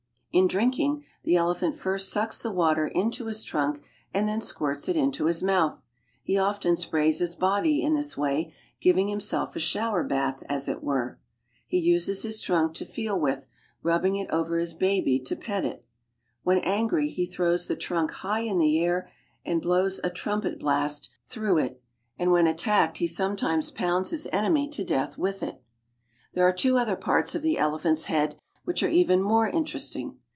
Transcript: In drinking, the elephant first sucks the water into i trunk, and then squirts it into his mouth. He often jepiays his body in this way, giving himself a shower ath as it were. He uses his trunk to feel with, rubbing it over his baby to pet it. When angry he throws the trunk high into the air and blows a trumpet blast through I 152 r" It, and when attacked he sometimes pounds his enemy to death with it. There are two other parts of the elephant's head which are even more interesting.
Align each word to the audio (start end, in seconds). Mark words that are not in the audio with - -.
In 0.33 0.47
drinking, 0.47 1.03
the 1.25 1.35
elephant 1.35 1.75
first 1.75 2.09
sucks 2.09 2.41
the 2.41 2.53
water 2.53 2.87
into 2.87 3.29
i 3.29 3.33
trunk, 3.43 3.81
and 4.13 4.29
then 4.29 4.39
squirts 4.39 4.87
it 4.87 4.95
into 4.95 5.25
his 5.25 5.43
mouth. 5.43 5.83
He 6.23 6.37
often 6.37 6.75
jepiays 6.75 7.19
his 7.19 7.35
body 7.35 7.83
in 7.83 7.95
this 7.95 8.17
way, 8.17 8.53
giving 8.79 9.09
himself 9.09 9.57
a 9.57 9.59
shower 9.59 10.07
ath 10.09 10.41
as 10.47 10.69
it 10.69 10.81
were. 10.81 11.19
He 11.67 11.79
uses 11.79 12.23
his 12.23 12.39
trunk 12.39 12.75
to 12.75 12.85
feel 12.85 13.19
with, 13.19 13.49
rubbing 13.83 14.15
it 14.15 14.29
over 14.29 14.57
his 14.57 14.73
baby 14.73 15.19
to 15.19 15.35
pet 15.35 15.65
it. 15.65 15.83
When 16.43 16.59
angry 16.59 17.09
he 17.09 17.25
throws 17.25 17.67
the 17.67 17.75
trunk 17.75 18.11
high 18.11 18.39
into 18.39 18.59
the 18.61 18.79
air 18.81 19.09
and 19.43 19.61
blows 19.61 19.99
a 20.01 20.09
trumpet 20.09 20.57
blast 20.61 21.09
through 21.25 21.57
I 21.57 21.59
152 21.59 21.59
r" 21.59 21.59
It, 22.17 22.21
and 22.23 22.31
when 22.31 22.47
attacked 22.47 22.99
he 22.99 23.07
sometimes 23.07 23.69
pounds 23.69 24.11
his 24.11 24.27
enemy 24.31 24.69
to 24.69 24.85
death 24.85 25.17
with 25.17 25.43
it. 25.43 25.61
There 26.33 26.47
are 26.47 26.53
two 26.53 26.77
other 26.77 26.95
parts 26.95 27.35
of 27.35 27.41
the 27.41 27.57
elephant's 27.57 28.05
head 28.05 28.37
which 28.63 28.81
are 28.83 28.87
even 28.87 29.21
more 29.21 29.49
interesting. 29.49 30.17